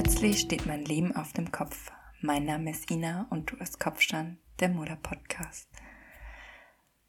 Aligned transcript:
Plötzlich 0.00 0.38
steht 0.38 0.64
mein 0.64 0.84
Leben 0.84 1.16
auf 1.16 1.32
dem 1.32 1.50
Kopf. 1.50 1.90
Mein 2.20 2.44
Name 2.44 2.70
ist 2.70 2.88
Ina 2.88 3.26
und 3.30 3.50
du 3.50 3.58
hast 3.58 3.80
Kopfstand, 3.80 4.38
der 4.60 4.68
Mutter-Podcast. 4.68 5.68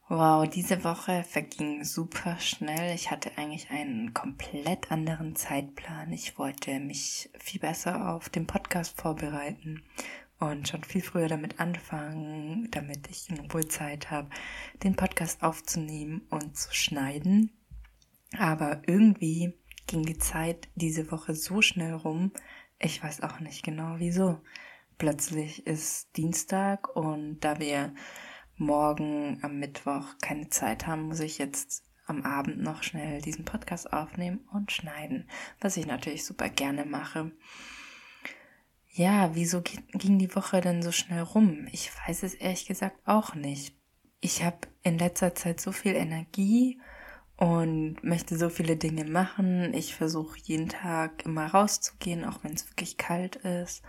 Wow, 0.07 0.49
diese 0.49 0.83
Woche 0.83 1.23
verging 1.23 1.83
super 1.83 2.39
schnell. 2.39 2.95
Ich 2.95 3.11
hatte 3.11 3.37
eigentlich 3.37 3.69
einen 3.69 4.15
komplett 4.15 4.91
anderen 4.91 5.35
Zeitplan. 5.35 6.11
Ich 6.11 6.39
wollte 6.39 6.79
mich 6.79 7.29
viel 7.37 7.61
besser 7.61 8.09
auf 8.09 8.29
den 8.29 8.47
Podcast 8.47 8.99
vorbereiten 8.99 9.83
und 10.39 10.67
schon 10.67 10.83
viel 10.83 11.03
früher 11.03 11.27
damit 11.27 11.59
anfangen, 11.59 12.71
damit 12.71 13.07
ich 13.07 13.29
in 13.29 13.51
Ruhe 13.51 13.67
Zeit 13.67 14.09
habe, 14.09 14.31
den 14.81 14.95
Podcast 14.95 15.43
aufzunehmen 15.43 16.23
und 16.31 16.57
zu 16.57 16.73
schneiden. 16.73 17.51
Aber 18.35 18.81
irgendwie 18.87 19.53
ging 19.89 20.05
die 20.05 20.17
Zeit 20.17 20.69
diese 20.75 21.11
Woche 21.11 21.33
so 21.33 21.61
schnell 21.61 21.93
rum. 21.93 22.31
Ich 22.79 23.03
weiß 23.03 23.21
auch 23.23 23.41
nicht 23.41 23.63
genau 23.63 23.95
wieso. 23.97 24.39
Plötzlich 24.97 25.67
ist 25.67 26.15
Dienstag 26.15 26.95
und 26.95 27.41
da 27.41 27.59
wir 27.59 27.93
morgen 28.55 29.39
am 29.41 29.59
Mittwoch 29.59 30.05
keine 30.21 30.49
Zeit 30.49 30.87
haben, 30.87 31.03
muss 31.03 31.19
ich 31.19 31.37
jetzt 31.37 31.83
am 32.05 32.23
Abend 32.23 32.59
noch 32.59 32.83
schnell 32.83 33.21
diesen 33.21 33.45
Podcast 33.45 33.91
aufnehmen 33.91 34.47
und 34.53 34.71
schneiden, 34.71 35.29
was 35.59 35.77
ich 35.77 35.85
natürlich 35.85 36.25
super 36.25 36.49
gerne 36.49 36.85
mache. 36.85 37.31
Ja, 38.89 39.35
wieso 39.35 39.61
ging 39.61 40.17
die 40.17 40.33
Woche 40.33 40.61
denn 40.61 40.81
so 40.81 40.91
schnell 40.91 41.21
rum? 41.21 41.67
Ich 41.71 41.91
weiß 42.07 42.23
es 42.23 42.33
ehrlich 42.33 42.65
gesagt 42.65 42.97
auch 43.05 43.35
nicht. 43.35 43.75
Ich 44.21 44.43
habe 44.43 44.67
in 44.83 44.97
letzter 44.97 45.35
Zeit 45.35 45.59
so 45.59 45.71
viel 45.71 45.95
Energie 45.95 46.81
und 47.39 48.03
möchte 48.03 48.37
so 48.37 48.49
viele 48.49 48.75
Dinge 48.75 49.05
machen. 49.05 49.73
Ich 49.73 49.95
versuche 49.95 50.37
jeden 50.43 50.67
Tag 50.67 51.25
immer 51.25 51.47
rauszugehen, 51.47 52.25
auch 52.25 52.43
wenn 52.43 52.53
es 52.53 52.69
wirklich 52.69 52.97
kalt 52.97 53.37
ist. 53.37 53.81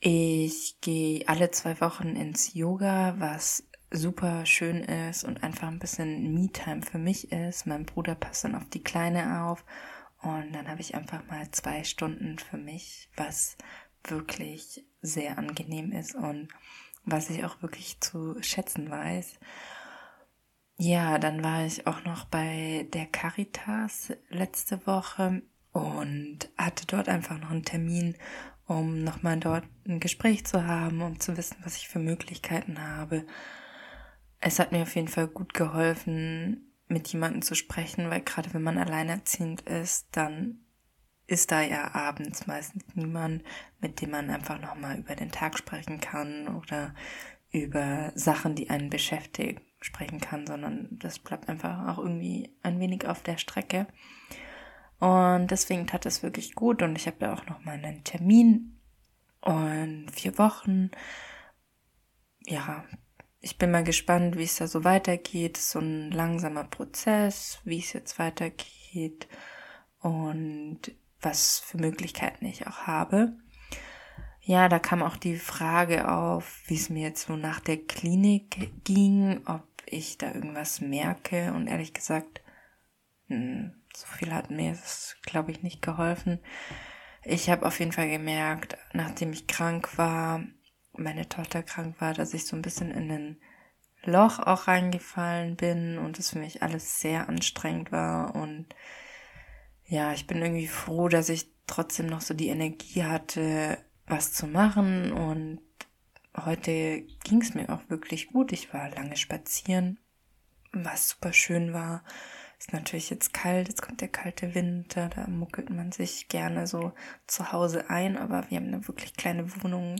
Ich 0.00 0.80
gehe 0.80 1.28
alle 1.28 1.50
zwei 1.50 1.78
Wochen 1.82 2.16
ins 2.16 2.54
Yoga, 2.54 3.16
was 3.18 3.64
super 3.90 4.46
schön 4.46 4.82
ist 4.84 5.22
und 5.22 5.42
einfach 5.42 5.68
ein 5.68 5.78
bisschen 5.78 6.32
Me-Time 6.32 6.80
für 6.80 6.96
mich 6.96 7.30
ist. 7.30 7.66
Mein 7.66 7.84
Bruder 7.84 8.14
passt 8.14 8.44
dann 8.44 8.54
auf 8.54 8.70
die 8.70 8.82
Kleine 8.82 9.42
auf 9.44 9.62
und 10.22 10.54
dann 10.54 10.66
habe 10.66 10.80
ich 10.80 10.94
einfach 10.94 11.26
mal 11.26 11.50
zwei 11.50 11.84
Stunden 11.84 12.38
für 12.38 12.56
mich, 12.56 13.10
was 13.16 13.58
wirklich 14.04 14.86
sehr 15.02 15.36
angenehm 15.36 15.92
ist 15.92 16.14
und 16.14 16.48
was 17.04 17.28
ich 17.28 17.44
auch 17.44 17.60
wirklich 17.60 18.00
zu 18.00 18.36
schätzen 18.40 18.88
weiß. 18.90 19.38
Ja, 20.82 21.18
dann 21.18 21.44
war 21.44 21.66
ich 21.66 21.86
auch 21.86 22.04
noch 22.04 22.24
bei 22.24 22.88
der 22.94 23.04
Caritas 23.04 24.14
letzte 24.30 24.86
Woche 24.86 25.42
und 25.72 26.48
hatte 26.56 26.86
dort 26.86 27.06
einfach 27.10 27.38
noch 27.38 27.50
einen 27.50 27.66
Termin, 27.66 28.16
um 28.64 29.04
nochmal 29.04 29.38
dort 29.38 29.64
ein 29.86 30.00
Gespräch 30.00 30.46
zu 30.46 30.64
haben, 30.66 31.02
um 31.02 31.20
zu 31.20 31.36
wissen, 31.36 31.58
was 31.64 31.76
ich 31.76 31.88
für 31.88 31.98
Möglichkeiten 31.98 32.80
habe. 32.80 33.26
Es 34.40 34.58
hat 34.58 34.72
mir 34.72 34.80
auf 34.80 34.94
jeden 34.94 35.08
Fall 35.08 35.28
gut 35.28 35.52
geholfen, 35.52 36.72
mit 36.88 37.08
jemandem 37.08 37.42
zu 37.42 37.54
sprechen, 37.54 38.08
weil 38.08 38.22
gerade 38.22 38.54
wenn 38.54 38.62
man 38.62 38.78
alleinerziehend 38.78 39.60
ist, 39.60 40.08
dann 40.12 40.60
ist 41.26 41.50
da 41.50 41.60
ja 41.60 41.94
abends 41.94 42.46
meistens 42.46 42.84
niemand, 42.94 43.44
mit 43.80 44.00
dem 44.00 44.12
man 44.12 44.30
einfach 44.30 44.58
nochmal 44.58 44.98
über 44.98 45.14
den 45.14 45.30
Tag 45.30 45.58
sprechen 45.58 46.00
kann 46.00 46.48
oder 46.48 46.94
über 47.50 48.12
Sachen, 48.14 48.54
die 48.54 48.70
einen 48.70 48.88
beschäftigen 48.88 49.60
sprechen 49.80 50.20
kann, 50.20 50.46
sondern 50.46 50.88
das 50.90 51.18
bleibt 51.18 51.48
einfach 51.48 51.88
auch 51.88 51.98
irgendwie 51.98 52.54
ein 52.62 52.80
wenig 52.80 53.06
auf 53.06 53.22
der 53.22 53.38
Strecke. 53.38 53.86
Und 54.98 55.50
deswegen 55.50 55.86
tat 55.86 56.04
es 56.04 56.22
wirklich 56.22 56.54
gut 56.54 56.82
und 56.82 56.96
ich 56.96 57.06
habe 57.06 57.16
da 57.20 57.32
auch 57.32 57.46
noch 57.46 57.64
mal 57.64 57.72
einen 57.72 58.04
Termin 58.04 58.78
und 59.40 60.10
vier 60.12 60.36
Wochen. 60.36 60.90
Ja, 62.46 62.84
ich 63.40 63.56
bin 63.56 63.70
mal 63.70 63.84
gespannt, 63.84 64.36
wie 64.36 64.44
es 64.44 64.56
da 64.56 64.66
so 64.66 64.84
weitergeht. 64.84 65.56
So 65.56 65.78
ein 65.78 66.10
langsamer 66.10 66.64
Prozess, 66.64 67.60
wie 67.64 67.78
es 67.78 67.94
jetzt 67.94 68.18
weitergeht 68.18 69.26
und 70.00 70.80
was 71.22 71.60
für 71.60 71.78
Möglichkeiten 71.78 72.44
ich 72.44 72.66
auch 72.66 72.86
habe. 72.86 73.32
Ja, 74.42 74.68
da 74.68 74.78
kam 74.78 75.02
auch 75.02 75.16
die 75.16 75.36
Frage 75.36 76.10
auf, 76.10 76.62
wie 76.66 76.74
es 76.74 76.90
mir 76.90 77.02
jetzt 77.02 77.26
so 77.26 77.36
nach 77.36 77.60
der 77.60 77.76
Klinik 77.76 78.70
ging, 78.84 79.40
ob 79.46 79.62
ich 79.90 80.18
da 80.18 80.32
irgendwas 80.32 80.80
merke. 80.80 81.52
Und 81.52 81.66
ehrlich 81.66 81.94
gesagt, 81.94 82.42
hm, 83.28 83.74
so 83.94 84.06
viel 84.06 84.32
hat 84.32 84.50
mir 84.50 84.72
das, 84.72 85.16
glaube 85.22 85.50
ich, 85.50 85.62
nicht 85.62 85.82
geholfen. 85.82 86.40
Ich 87.22 87.50
habe 87.50 87.66
auf 87.66 87.78
jeden 87.78 87.92
Fall 87.92 88.08
gemerkt, 88.08 88.78
nachdem 88.92 89.32
ich 89.32 89.46
krank 89.46 89.98
war, 89.98 90.42
meine 90.92 91.28
Tochter 91.28 91.62
krank 91.62 92.00
war, 92.00 92.14
dass 92.14 92.34
ich 92.34 92.46
so 92.46 92.56
ein 92.56 92.62
bisschen 92.62 92.90
in 92.90 93.10
ein 93.10 93.40
Loch 94.02 94.38
auch 94.38 94.66
reingefallen 94.66 95.56
bin 95.56 95.98
und 95.98 96.18
es 96.18 96.30
für 96.30 96.38
mich 96.38 96.62
alles 96.62 97.00
sehr 97.00 97.28
anstrengend 97.28 97.92
war. 97.92 98.34
Und 98.34 98.66
ja, 99.84 100.12
ich 100.12 100.26
bin 100.26 100.40
irgendwie 100.40 100.68
froh, 100.68 101.08
dass 101.08 101.28
ich 101.28 101.50
trotzdem 101.66 102.06
noch 102.06 102.20
so 102.20 102.34
die 102.34 102.48
Energie 102.48 103.04
hatte, 103.04 103.78
was 104.06 104.32
zu 104.32 104.46
machen 104.46 105.12
und 105.12 105.60
heute 106.36 107.02
ging 107.24 107.40
es 107.42 107.54
mir 107.54 107.70
auch 107.70 107.82
wirklich 107.88 108.28
gut. 108.28 108.52
Ich 108.52 108.72
war 108.72 108.90
lange 108.90 109.16
spazieren, 109.16 109.98
was 110.72 111.10
super 111.10 111.32
schön 111.32 111.72
war. 111.72 112.04
Ist 112.58 112.72
natürlich 112.72 113.08
jetzt 113.08 113.32
kalt, 113.32 113.68
jetzt 113.68 113.80
kommt 113.80 114.02
der 114.02 114.08
kalte 114.08 114.54
Winter, 114.54 115.08
da 115.08 115.26
muckelt 115.28 115.70
man 115.70 115.92
sich 115.92 116.28
gerne 116.28 116.66
so 116.66 116.92
zu 117.26 117.52
Hause 117.52 117.88
ein, 117.88 118.18
aber 118.18 118.50
wir 118.50 118.58
haben 118.58 118.66
eine 118.66 118.86
wirklich 118.86 119.14
kleine 119.16 119.62
Wohnung. 119.62 119.96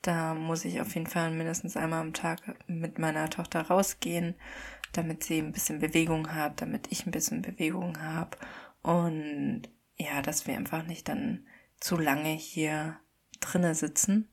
Da 0.00 0.34
muss 0.34 0.64
ich 0.64 0.80
auf 0.80 0.94
jeden 0.94 1.06
Fall 1.06 1.30
mindestens 1.30 1.76
einmal 1.76 2.00
am 2.00 2.14
Tag 2.14 2.40
mit 2.66 2.98
meiner 2.98 3.28
Tochter 3.28 3.60
rausgehen, 3.60 4.34
damit 4.92 5.22
sie 5.22 5.38
ein 5.38 5.52
bisschen 5.52 5.80
Bewegung 5.80 6.34
hat, 6.34 6.62
damit 6.62 6.90
ich 6.90 7.06
ein 7.06 7.12
bisschen 7.12 7.42
Bewegung 7.42 8.00
habe 8.00 8.38
und 8.82 9.68
ja, 9.96 10.22
dass 10.22 10.46
wir 10.46 10.56
einfach 10.56 10.84
nicht 10.86 11.08
dann 11.08 11.46
zu 11.78 11.96
lange 11.96 12.30
hier 12.30 12.98
drinnen 13.40 13.74
sitzen. 13.74 14.28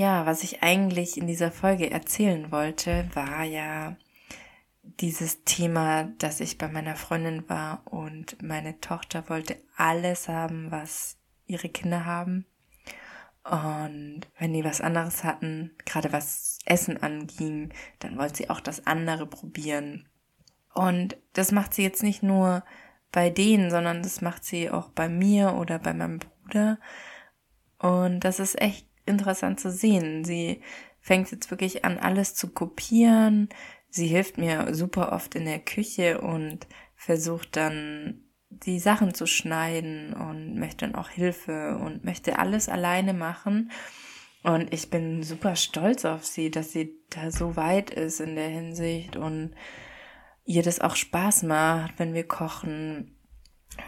Ja, 0.00 0.24
was 0.24 0.42
ich 0.44 0.62
eigentlich 0.62 1.18
in 1.18 1.26
dieser 1.26 1.52
Folge 1.52 1.90
erzählen 1.90 2.50
wollte, 2.50 3.06
war 3.12 3.44
ja 3.44 3.96
dieses 4.82 5.44
Thema, 5.44 6.04
dass 6.16 6.40
ich 6.40 6.56
bei 6.56 6.68
meiner 6.68 6.96
Freundin 6.96 7.46
war 7.50 7.82
und 7.84 8.40
meine 8.42 8.80
Tochter 8.80 9.28
wollte 9.28 9.58
alles 9.76 10.26
haben, 10.26 10.70
was 10.70 11.18
ihre 11.44 11.68
Kinder 11.68 12.06
haben. 12.06 12.46
Und 13.44 14.22
wenn 14.38 14.54
die 14.54 14.64
was 14.64 14.80
anderes 14.80 15.22
hatten, 15.22 15.72
gerade 15.84 16.14
was 16.14 16.60
Essen 16.64 16.96
anging, 17.02 17.68
dann 17.98 18.16
wollte 18.16 18.36
sie 18.36 18.48
auch 18.48 18.60
das 18.60 18.86
andere 18.86 19.26
probieren. 19.26 20.08
Und 20.72 21.18
das 21.34 21.52
macht 21.52 21.74
sie 21.74 21.82
jetzt 21.82 22.02
nicht 22.02 22.22
nur 22.22 22.64
bei 23.12 23.28
denen, 23.28 23.70
sondern 23.70 24.02
das 24.02 24.22
macht 24.22 24.46
sie 24.46 24.70
auch 24.70 24.88
bei 24.88 25.10
mir 25.10 25.56
oder 25.56 25.78
bei 25.78 25.92
meinem 25.92 26.20
Bruder. 26.20 26.78
Und 27.78 28.20
das 28.20 28.40
ist 28.40 28.58
echt 28.58 28.89
interessant 29.06 29.60
zu 29.60 29.70
sehen. 29.70 30.24
Sie 30.24 30.60
fängt 31.00 31.30
jetzt 31.30 31.50
wirklich 31.50 31.84
an, 31.84 31.98
alles 31.98 32.34
zu 32.34 32.48
kopieren. 32.48 33.48
Sie 33.88 34.06
hilft 34.06 34.38
mir 34.38 34.74
super 34.74 35.12
oft 35.12 35.34
in 35.34 35.44
der 35.44 35.58
Küche 35.58 36.20
und 36.20 36.66
versucht 36.94 37.56
dann 37.56 38.22
die 38.50 38.78
Sachen 38.78 39.14
zu 39.14 39.26
schneiden 39.26 40.12
und 40.12 40.58
möchte 40.58 40.86
dann 40.86 40.94
auch 40.94 41.08
Hilfe 41.08 41.78
und 41.78 42.04
möchte 42.04 42.38
alles 42.38 42.68
alleine 42.68 43.14
machen. 43.14 43.70
Und 44.42 44.72
ich 44.72 44.90
bin 44.90 45.22
super 45.22 45.56
stolz 45.56 46.04
auf 46.04 46.24
sie, 46.24 46.50
dass 46.50 46.72
sie 46.72 46.98
da 47.10 47.30
so 47.30 47.56
weit 47.56 47.90
ist 47.90 48.20
in 48.20 48.36
der 48.36 48.48
Hinsicht 48.48 49.16
und 49.16 49.54
ihr 50.44 50.62
das 50.62 50.80
auch 50.80 50.96
Spaß 50.96 51.44
macht, 51.44 51.98
wenn 51.98 52.14
wir 52.14 52.26
kochen 52.26 53.16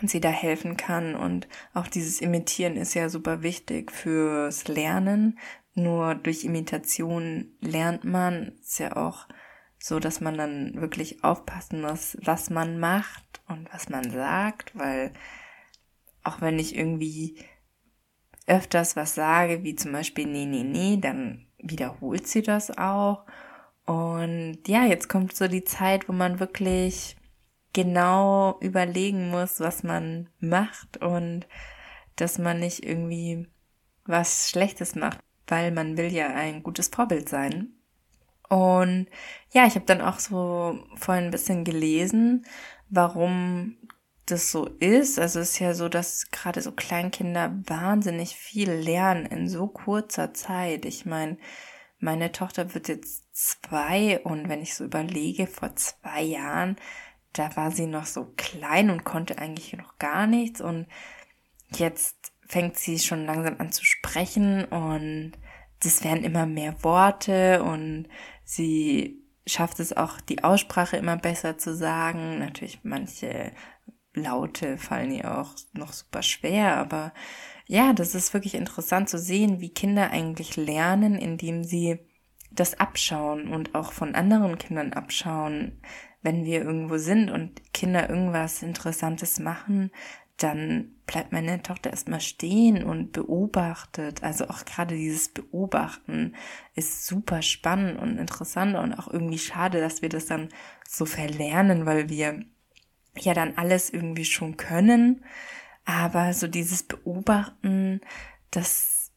und 0.00 0.10
sie 0.10 0.20
da 0.20 0.30
helfen 0.30 0.76
kann. 0.76 1.14
Und 1.14 1.48
auch 1.74 1.86
dieses 1.86 2.20
Imitieren 2.20 2.76
ist 2.76 2.94
ja 2.94 3.08
super 3.08 3.42
wichtig 3.42 3.90
fürs 3.90 4.68
Lernen. 4.68 5.38
Nur 5.74 6.14
durch 6.14 6.44
Imitation 6.44 7.52
lernt 7.60 8.04
man. 8.04 8.52
Ist 8.60 8.78
ja 8.78 8.96
auch 8.96 9.26
so, 9.78 9.98
dass 9.98 10.20
man 10.20 10.36
dann 10.36 10.80
wirklich 10.80 11.24
aufpassen 11.24 11.80
muss, 11.80 12.16
was 12.22 12.50
man 12.50 12.78
macht 12.78 13.42
und 13.48 13.72
was 13.72 13.88
man 13.88 14.10
sagt, 14.10 14.76
weil 14.78 15.12
auch 16.22 16.40
wenn 16.40 16.58
ich 16.58 16.76
irgendwie 16.76 17.36
öfters 18.46 18.96
was 18.96 19.14
sage, 19.14 19.64
wie 19.64 19.74
zum 19.74 19.92
Beispiel 19.92 20.26
nee, 20.26 20.46
nee, 20.46 20.62
nee, 20.62 20.98
dann 21.00 21.46
wiederholt 21.58 22.26
sie 22.26 22.42
das 22.42 22.76
auch. 22.76 23.24
Und 23.84 24.58
ja, 24.66 24.84
jetzt 24.84 25.08
kommt 25.08 25.34
so 25.34 25.48
die 25.48 25.64
Zeit, 25.64 26.08
wo 26.08 26.12
man 26.12 26.38
wirklich 26.38 27.16
genau 27.72 28.58
überlegen 28.60 29.30
muss, 29.30 29.60
was 29.60 29.82
man 29.82 30.28
macht 30.40 30.98
und 30.98 31.46
dass 32.16 32.38
man 32.38 32.60
nicht 32.60 32.84
irgendwie 32.84 33.46
was 34.04 34.50
Schlechtes 34.50 34.94
macht, 34.94 35.18
weil 35.46 35.72
man 35.72 35.96
will 35.96 36.12
ja 36.12 36.28
ein 36.28 36.62
gutes 36.62 36.88
Vorbild 36.88 37.28
sein. 37.28 37.72
Und 38.48 39.06
ja, 39.52 39.66
ich 39.66 39.76
habe 39.76 39.86
dann 39.86 40.02
auch 40.02 40.18
so 40.18 40.78
vorhin 40.96 41.24
ein 41.24 41.30
bisschen 41.30 41.64
gelesen, 41.64 42.44
warum 42.90 43.76
das 44.26 44.50
so 44.50 44.66
ist. 44.66 45.18
Also 45.18 45.40
es 45.40 45.52
ist 45.52 45.58
ja 45.58 45.74
so, 45.74 45.88
dass 45.88 46.30
gerade 46.30 46.60
so 46.60 46.72
Kleinkinder 46.72 47.52
wahnsinnig 47.66 48.36
viel 48.36 48.70
lernen 48.70 49.26
in 49.26 49.48
so 49.48 49.68
kurzer 49.68 50.34
Zeit. 50.34 50.84
Ich 50.84 51.06
meine, 51.06 51.38
meine 51.98 52.32
Tochter 52.32 52.74
wird 52.74 52.88
jetzt 52.88 53.24
zwei 53.32 54.20
und 54.20 54.48
wenn 54.48 54.60
ich 54.60 54.74
so 54.74 54.84
überlege, 54.84 55.46
vor 55.46 55.74
zwei 55.76 56.22
Jahren, 56.22 56.76
da 57.32 57.56
war 57.56 57.70
sie 57.70 57.86
noch 57.86 58.06
so 58.06 58.32
klein 58.36 58.90
und 58.90 59.04
konnte 59.04 59.38
eigentlich 59.38 59.72
noch 59.74 59.98
gar 59.98 60.26
nichts 60.26 60.60
und 60.60 60.86
jetzt 61.74 62.32
fängt 62.46 62.76
sie 62.76 62.98
schon 62.98 63.24
langsam 63.24 63.56
an 63.58 63.72
zu 63.72 63.84
sprechen 63.84 64.64
und 64.66 65.32
es 65.84 66.04
werden 66.04 66.24
immer 66.24 66.46
mehr 66.46 66.82
Worte 66.84 67.62
und 67.62 68.08
sie 68.44 69.22
schafft 69.46 69.80
es 69.80 69.96
auch, 69.96 70.20
die 70.20 70.44
Aussprache 70.44 70.96
immer 70.96 71.16
besser 71.16 71.58
zu 71.58 71.74
sagen. 71.74 72.38
Natürlich 72.38 72.80
manche 72.84 73.52
Laute 74.14 74.78
fallen 74.78 75.10
ihr 75.12 75.38
auch 75.38 75.54
noch 75.72 75.92
super 75.92 76.22
schwer, 76.22 76.76
aber 76.76 77.12
ja, 77.66 77.92
das 77.92 78.14
ist 78.14 78.34
wirklich 78.34 78.54
interessant 78.54 79.08
zu 79.08 79.18
sehen, 79.18 79.60
wie 79.60 79.70
Kinder 79.70 80.10
eigentlich 80.10 80.56
lernen, 80.56 81.16
indem 81.16 81.64
sie 81.64 81.98
das 82.50 82.78
abschauen 82.78 83.48
und 83.48 83.74
auch 83.74 83.92
von 83.92 84.14
anderen 84.14 84.58
Kindern 84.58 84.92
abschauen. 84.92 85.80
Wenn 86.22 86.44
wir 86.44 86.62
irgendwo 86.62 86.98
sind 86.98 87.30
und 87.30 87.72
Kinder 87.74 88.08
irgendwas 88.08 88.62
Interessantes 88.62 89.40
machen, 89.40 89.90
dann 90.42 90.94
bleibt 91.06 91.32
meine 91.32 91.62
Tochter 91.62 91.90
erstmal 91.90 92.20
stehen 92.20 92.84
und 92.84 93.12
beobachtet. 93.12 94.22
Also 94.22 94.48
auch 94.48 94.64
gerade 94.64 94.96
dieses 94.96 95.28
Beobachten 95.28 96.34
ist 96.74 97.06
super 97.06 97.42
spannend 97.42 97.98
und 97.98 98.18
interessant 98.18 98.76
und 98.76 98.94
auch 98.94 99.08
irgendwie 99.08 99.38
schade, 99.38 99.80
dass 99.80 100.02
wir 100.02 100.08
das 100.08 100.26
dann 100.26 100.48
so 100.88 101.04
verlernen, 101.04 101.86
weil 101.86 102.08
wir 102.08 102.44
ja 103.18 103.34
dann 103.34 103.56
alles 103.56 103.90
irgendwie 103.90 104.24
schon 104.24 104.56
können. 104.56 105.24
Aber 105.84 106.32
so 106.32 106.48
dieses 106.48 106.82
Beobachten, 106.82 108.00
das, 108.50 109.12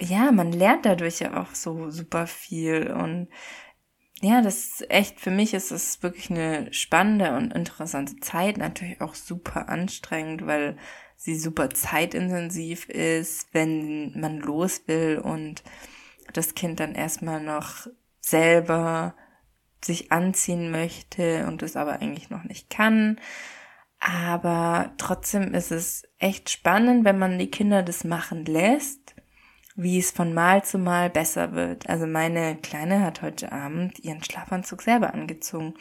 ja, 0.00 0.32
man 0.32 0.52
lernt 0.52 0.86
dadurch 0.86 1.20
ja 1.20 1.42
auch 1.42 1.54
so 1.54 1.90
super 1.90 2.26
viel 2.26 2.90
und 2.90 3.28
ja, 4.20 4.42
das 4.42 4.56
ist 4.56 4.90
echt, 4.90 5.18
für 5.18 5.30
mich 5.30 5.54
ist 5.54 5.70
es 5.70 6.02
wirklich 6.02 6.30
eine 6.30 6.72
spannende 6.72 7.34
und 7.36 7.54
interessante 7.54 8.16
Zeit, 8.16 8.58
natürlich 8.58 9.00
auch 9.00 9.14
super 9.14 9.68
anstrengend, 9.68 10.46
weil 10.46 10.76
sie 11.16 11.38
super 11.38 11.70
zeitintensiv 11.70 12.88
ist, 12.88 13.48
wenn 13.52 14.18
man 14.18 14.38
los 14.38 14.82
will 14.86 15.18
und 15.18 15.62
das 16.32 16.54
Kind 16.54 16.80
dann 16.80 16.94
erstmal 16.94 17.42
noch 17.42 17.86
selber 18.20 19.14
sich 19.82 20.12
anziehen 20.12 20.70
möchte 20.70 21.46
und 21.46 21.62
es 21.62 21.76
aber 21.76 22.00
eigentlich 22.00 22.28
noch 22.28 22.44
nicht 22.44 22.68
kann. 22.68 23.18
Aber 24.00 24.92
trotzdem 24.98 25.54
ist 25.54 25.70
es 25.72 26.04
echt 26.18 26.50
spannend, 26.50 27.04
wenn 27.04 27.18
man 27.18 27.38
die 27.38 27.50
Kinder 27.50 27.82
das 27.82 28.04
machen 28.04 28.44
lässt 28.44 28.99
wie 29.82 29.98
es 29.98 30.10
von 30.10 30.34
Mal 30.34 30.64
zu 30.64 30.78
Mal 30.78 31.10
besser 31.10 31.52
wird. 31.52 31.88
Also 31.88 32.06
meine 32.06 32.56
Kleine 32.56 33.00
hat 33.00 33.22
heute 33.22 33.50
Abend 33.52 33.98
ihren 34.00 34.22
Schlafanzug 34.22 34.82
selber 34.82 35.14
angezogen. 35.14 35.74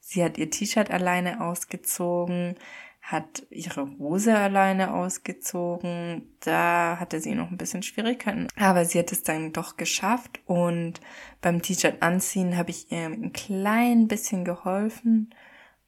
Sie 0.00 0.24
hat 0.24 0.38
ihr 0.38 0.50
T-Shirt 0.50 0.90
alleine 0.90 1.40
ausgezogen, 1.42 2.56
hat 3.02 3.42
ihre 3.50 3.88
Hose 3.98 4.36
alleine 4.36 4.94
ausgezogen. 4.94 6.34
Da 6.40 6.96
hatte 6.98 7.20
sie 7.20 7.34
noch 7.34 7.50
ein 7.50 7.58
bisschen 7.58 7.82
Schwierigkeiten, 7.82 8.48
aber 8.56 8.84
sie 8.84 8.98
hat 8.98 9.12
es 9.12 9.22
dann 9.22 9.52
doch 9.52 9.76
geschafft 9.76 10.40
und 10.46 11.00
beim 11.40 11.60
T-Shirt 11.60 12.00
anziehen 12.00 12.56
habe 12.56 12.70
ich 12.70 12.90
ihr 12.90 13.06
ein 13.06 13.32
klein 13.32 14.08
bisschen 14.08 14.44
geholfen, 14.44 15.34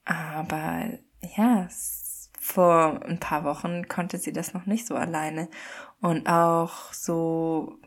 aber 0.05 0.91
ja, 1.37 1.67
vor 2.45 3.01
ein 3.07 3.19
paar 3.19 3.43
Wochen 3.43 3.89
konnte 3.89 4.19
sie 4.19 4.31
das 4.31 4.53
noch 4.53 4.67
nicht 4.67 4.87
so 4.87 4.97
alleine. 4.97 5.49
Und 6.03 6.29
auch 6.29 6.93
so, 6.93 7.79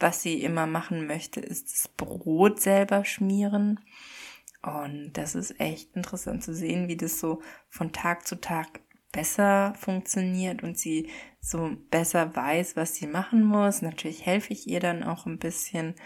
was 0.00 0.22
sie 0.22 0.42
immer 0.42 0.66
machen 0.66 1.06
möchte, 1.06 1.40
ist 1.40 1.70
das 1.70 1.88
Brot 1.88 2.58
selber 2.58 3.04
schmieren. 3.04 3.78
Und 4.62 5.12
das 5.12 5.34
ist 5.34 5.60
echt 5.60 5.94
interessant 5.94 6.42
zu 6.42 6.54
sehen, 6.54 6.88
wie 6.88 6.96
das 6.96 7.20
so 7.20 7.42
von 7.68 7.92
Tag 7.92 8.26
zu 8.26 8.40
Tag 8.40 8.80
besser 9.12 9.74
funktioniert 9.78 10.62
und 10.62 10.78
sie 10.78 11.10
so 11.42 11.76
besser 11.90 12.34
weiß, 12.34 12.76
was 12.76 12.94
sie 12.94 13.06
machen 13.06 13.44
muss. 13.44 13.82
Natürlich 13.82 14.24
helfe 14.24 14.54
ich 14.54 14.66
ihr 14.66 14.80
dann 14.80 15.02
auch 15.02 15.26
ein 15.26 15.38
bisschen, 15.38 15.96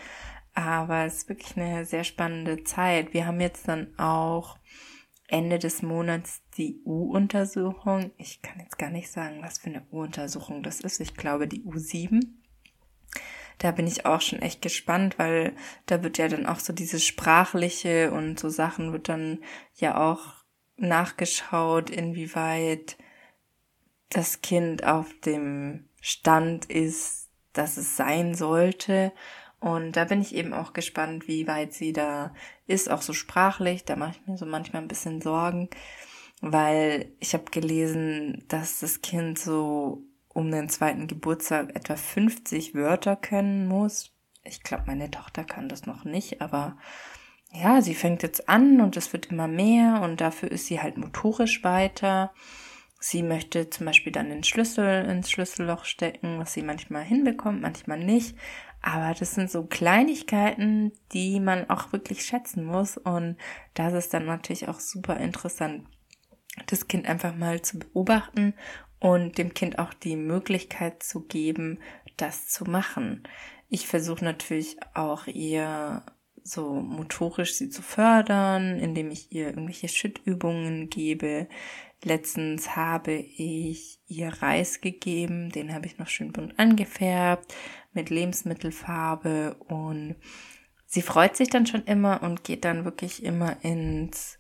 aber 0.55 1.05
es 1.05 1.19
ist 1.19 1.28
wirklich 1.28 1.56
eine 1.56 1.84
sehr 1.84 2.02
spannende 2.02 2.64
Zeit. 2.64 3.14
Wir 3.14 3.26
haben 3.26 3.40
jetzt 3.40 3.69
dann 3.69 3.96
auch 3.96 4.58
Ende 5.31 5.59
des 5.59 5.82
Monats 5.82 6.43
die 6.56 6.81
U-Untersuchung. 6.85 8.11
Ich 8.19 8.43
kann 8.43 8.61
jetzt 8.61 8.79
gar 8.79 8.91
nicht 8.91 9.11
sagen, 9.11 9.43
was 9.43 9.59
für 9.59 9.71
eine 9.71 9.82
U-Untersuchung 9.91 10.62
das 10.62 10.81
ist. 10.81 11.00
Ich 11.00 11.15
glaube 11.15 11.47
die 11.47 11.62
U7. 11.62 12.21
Da 13.59 13.71
bin 13.73 13.87
ich 13.87 14.06
auch 14.06 14.21
schon 14.21 14.41
echt 14.41 14.62
gespannt, 14.62 15.19
weil 15.19 15.55
da 15.87 16.03
wird 16.03 16.19
ja 16.19 16.29
dann 16.29 16.47
auch 16.47 16.59
so 16.59 16.73
dieses 16.73 17.05
sprachliche 17.05 18.11
und 18.11 18.41
so 18.41 18.49
Sachen 18.49 18.93
wird 18.93 19.09
dann 19.09 19.38
ja 19.75 20.11
auch 20.11 20.41
nachgeschaut, 20.77 21.91
inwieweit 21.91 22.97
das 24.09 24.41
Kind 24.41 24.85
auf 24.85 25.12
dem 25.25 25.88
Stand 26.00 26.65
ist, 26.65 27.29
dass 27.53 27.77
es 27.77 27.97
sein 27.97 28.35
sollte. 28.35 29.12
Und 29.60 29.92
da 29.92 30.04
bin 30.04 30.22
ich 30.22 30.34
eben 30.34 30.54
auch 30.54 30.72
gespannt, 30.72 31.28
wie 31.28 31.46
weit 31.46 31.74
sie 31.74 31.92
da 31.92 32.34
ist, 32.66 32.90
auch 32.90 33.02
so 33.02 33.12
sprachlich. 33.12 33.84
Da 33.84 33.94
mache 33.94 34.12
ich 34.12 34.26
mir 34.26 34.38
so 34.38 34.46
manchmal 34.46 34.82
ein 34.82 34.88
bisschen 34.88 35.20
Sorgen, 35.20 35.68
weil 36.40 37.12
ich 37.20 37.34
habe 37.34 37.44
gelesen, 37.50 38.44
dass 38.48 38.80
das 38.80 39.02
Kind 39.02 39.38
so 39.38 40.02
um 40.28 40.50
den 40.50 40.68
zweiten 40.70 41.06
Geburtstag 41.06 41.76
etwa 41.76 41.96
50 41.96 42.74
Wörter 42.74 43.16
können 43.16 43.68
muss. 43.68 44.12
Ich 44.44 44.62
glaube, 44.62 44.84
meine 44.86 45.10
Tochter 45.10 45.44
kann 45.44 45.68
das 45.68 45.84
noch 45.84 46.04
nicht, 46.04 46.40
aber 46.40 46.78
ja, 47.52 47.82
sie 47.82 47.94
fängt 47.94 48.22
jetzt 48.22 48.48
an 48.48 48.80
und 48.80 48.96
es 48.96 49.12
wird 49.12 49.26
immer 49.26 49.48
mehr 49.48 50.00
und 50.02 50.20
dafür 50.20 50.50
ist 50.50 50.66
sie 50.66 50.80
halt 50.80 50.96
motorisch 50.96 51.62
weiter. 51.64 52.32
Sie 53.00 53.22
möchte 53.22 53.70
zum 53.70 53.86
Beispiel 53.86 54.12
dann 54.12 54.28
den 54.28 54.44
Schlüssel 54.44 55.04
ins 55.06 55.30
Schlüsselloch 55.30 55.84
stecken, 55.84 56.38
was 56.38 56.52
sie 56.52 56.62
manchmal 56.62 57.02
hinbekommt, 57.02 57.60
manchmal 57.60 57.98
nicht. 57.98 58.36
Aber 58.82 59.15
das 59.19 59.35
sind 59.35 59.50
so 59.50 59.65
Kleinigkeiten, 59.65 60.93
die 61.12 61.38
man 61.38 61.69
auch 61.69 61.93
wirklich 61.93 62.25
schätzen 62.25 62.65
muss. 62.65 62.97
Und 62.97 63.37
das 63.75 63.93
ist 63.93 64.15
dann 64.15 64.27
natürlich 64.27 64.69
auch 64.69 64.81
super 64.81 65.19
interessant, 65.19 65.87
das 66.67 66.89
Kind 66.89 67.06
einfach 67.06 67.34
mal 67.34 67.63
zu 67.63 67.79
beobachten 67.79 68.55
und 68.99 69.39
dem 69.39 69.55
Kind 69.55 69.79
auch 69.79 69.94
die 69.94 70.17
Möglichkeit 70.17 71.03
zu 71.03 71.20
geben, 71.20 71.79
das 72.17 72.49
zu 72.49 72.65
machen. 72.65 73.22
Ich 73.69 73.87
versuche 73.87 74.25
natürlich 74.25 74.77
auch 74.94 75.27
ihr 75.27 76.03
so 76.43 76.75
motorisch 76.75 77.55
sie 77.55 77.69
zu 77.69 77.82
fördern, 77.82 78.79
indem 78.79 79.10
ich 79.10 79.31
ihr 79.31 79.49
irgendwelche 79.49 79.89
Schüttübungen 79.89 80.89
gebe. 80.89 81.49
Letztens 82.03 82.77
habe 82.77 83.13
ich 83.13 84.01
ihr 84.06 84.29
Reis 84.29 84.81
gegeben, 84.81 85.51
den 85.51 85.72
habe 85.75 85.87
ich 85.87 85.99
noch 85.99 86.08
schön 86.08 86.32
bunt 86.32 86.58
angefärbt 86.58 87.55
mit 87.93 88.11
Lebensmittelfarbe 88.11 89.56
und 89.69 90.17
sie 90.87 91.03
freut 91.03 91.37
sich 91.37 91.49
dann 91.49 91.67
schon 91.67 91.85
immer 91.85 92.23
und 92.23 92.44
geht 92.44 92.65
dann 92.65 92.85
wirklich 92.85 93.23
immer 93.23 93.65
ins, 93.65 94.39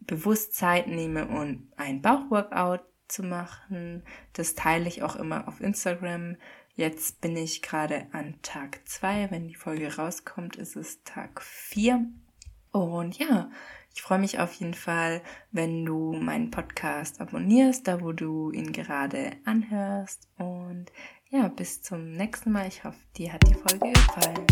bewusst 0.00 0.54
Zeit 0.54 0.86
nehme 0.86 1.26
und 1.26 1.70
ein 1.76 2.00
Bauchworkout 2.00 2.80
zu 3.08 3.22
machen. 3.22 4.04
Das 4.32 4.54
teile 4.54 4.88
ich 4.88 5.02
auch 5.02 5.16
immer 5.16 5.48
auf 5.48 5.60
Instagram. 5.60 6.36
Jetzt 6.74 7.20
bin 7.20 7.36
ich 7.36 7.62
gerade 7.62 8.06
an 8.12 8.38
Tag 8.42 8.80
2. 8.86 9.30
Wenn 9.30 9.48
die 9.48 9.56
Folge 9.56 9.96
rauskommt, 9.96 10.56
ist 10.56 10.76
es 10.76 11.02
Tag 11.02 11.42
4. 11.42 12.06
Und 12.72 13.18
ja, 13.18 13.50
ich 13.94 14.02
freue 14.02 14.18
mich 14.18 14.38
auf 14.38 14.54
jeden 14.54 14.74
Fall, 14.74 15.22
wenn 15.50 15.84
du 15.84 16.12
meinen 16.12 16.50
Podcast 16.50 17.20
abonnierst, 17.20 17.88
da 17.88 18.00
wo 18.00 18.12
du 18.12 18.50
ihn 18.52 18.72
gerade 18.72 19.32
anhörst. 19.44 20.28
Und 20.38 20.86
ja, 21.30 21.48
bis 21.48 21.82
zum 21.82 22.12
nächsten 22.12 22.52
Mal. 22.52 22.68
Ich 22.68 22.84
hoffe, 22.84 22.98
dir 23.16 23.32
hat 23.32 23.42
die 23.48 23.54
Folge 23.54 23.92
gefallen. 23.92 24.46